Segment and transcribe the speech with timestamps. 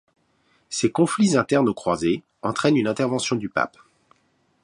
[0.71, 3.77] Ces conflits internes aux croisés entraînent une intervention du pape.